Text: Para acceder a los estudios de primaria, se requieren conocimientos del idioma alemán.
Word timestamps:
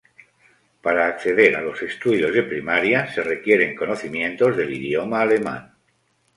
Para 0.81 1.05
acceder 1.05 1.55
a 1.55 1.61
los 1.61 1.79
estudios 1.83 2.33
de 2.33 2.41
primaria, 2.41 3.05
se 3.05 3.21
requieren 3.21 3.75
conocimientos 3.75 4.57
del 4.57 4.73
idioma 4.73 5.21
alemán. 5.21 5.75